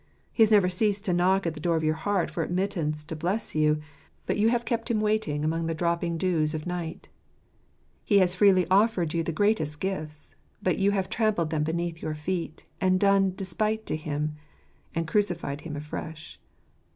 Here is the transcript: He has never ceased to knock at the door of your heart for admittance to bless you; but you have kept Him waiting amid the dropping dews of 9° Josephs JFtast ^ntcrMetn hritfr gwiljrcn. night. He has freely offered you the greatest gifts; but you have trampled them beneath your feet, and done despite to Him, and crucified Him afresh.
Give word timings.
He 0.33 0.41
has 0.41 0.49
never 0.49 0.67
ceased 0.67 1.05
to 1.05 1.13
knock 1.13 1.45
at 1.45 1.53
the 1.53 1.59
door 1.59 1.75
of 1.75 1.83
your 1.83 1.93
heart 1.93 2.31
for 2.31 2.41
admittance 2.41 3.03
to 3.03 3.15
bless 3.15 3.53
you; 3.53 3.79
but 4.25 4.35
you 4.35 4.49
have 4.49 4.65
kept 4.65 4.89
Him 4.89 4.99
waiting 4.99 5.45
amid 5.45 5.67
the 5.67 5.75
dropping 5.75 6.17
dews 6.17 6.55
of 6.55 6.61
9° 6.61 6.65
Josephs 6.65 6.75
JFtast 7.05 7.05
^ntcrMetn 7.05 7.05
hritfr 7.05 7.05
gwiljrcn. 7.05 7.05
night. 7.05 7.09
He 8.05 8.17
has 8.17 8.33
freely 8.33 8.67
offered 8.71 9.13
you 9.13 9.21
the 9.23 9.31
greatest 9.31 9.79
gifts; 9.79 10.33
but 10.63 10.79
you 10.79 10.89
have 10.89 11.07
trampled 11.07 11.51
them 11.51 11.63
beneath 11.63 12.01
your 12.01 12.15
feet, 12.15 12.65
and 12.81 12.99
done 12.99 13.33
despite 13.35 13.85
to 13.85 13.95
Him, 13.95 14.37
and 14.95 15.07
crucified 15.07 15.61
Him 15.61 15.75
afresh. 15.75 16.39